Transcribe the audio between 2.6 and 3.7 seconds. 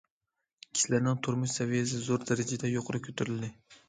يۇقىرى كۆتۈرۈلدى.